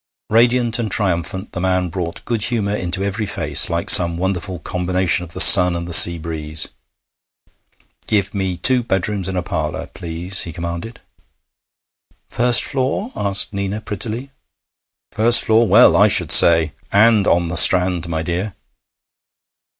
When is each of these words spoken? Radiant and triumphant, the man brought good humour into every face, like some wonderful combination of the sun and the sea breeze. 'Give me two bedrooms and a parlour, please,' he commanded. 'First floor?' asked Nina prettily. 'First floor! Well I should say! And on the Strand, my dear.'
Radiant 0.31 0.79
and 0.79 0.89
triumphant, 0.89 1.51
the 1.51 1.59
man 1.61 1.87
brought 1.89 2.25
good 2.25 2.41
humour 2.45 2.75
into 2.75 3.03
every 3.03 3.27
face, 3.27 3.69
like 3.69 3.87
some 3.87 4.17
wonderful 4.17 4.57
combination 4.57 5.23
of 5.23 5.33
the 5.33 5.39
sun 5.39 5.75
and 5.75 5.87
the 5.87 5.93
sea 5.93 6.17
breeze. 6.17 6.69
'Give 8.07 8.33
me 8.33 8.57
two 8.57 8.81
bedrooms 8.81 9.27
and 9.27 9.37
a 9.37 9.43
parlour, 9.43 9.91
please,' 9.93 10.41
he 10.41 10.51
commanded. 10.53 11.01
'First 12.29 12.63
floor?' 12.65 13.11
asked 13.15 13.53
Nina 13.53 13.79
prettily. 13.79 14.31
'First 15.11 15.43
floor! 15.45 15.67
Well 15.67 15.95
I 15.95 16.07
should 16.07 16.31
say! 16.31 16.73
And 16.91 17.27
on 17.27 17.49
the 17.49 17.55
Strand, 17.55 18.09
my 18.09 18.23
dear.' 18.23 18.55